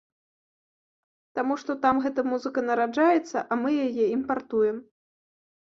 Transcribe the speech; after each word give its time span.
Таму 1.39 1.57
што 1.65 1.75
там 1.83 2.01
гэта 2.07 2.19
музыка 2.31 2.65
нараджаецца, 2.71 3.37
а 3.51 3.61
мы 3.63 3.69
яе 3.87 4.05
імпартуем. 4.17 4.85